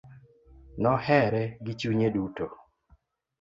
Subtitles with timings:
[0.81, 2.45] Nohere gi chunye duto.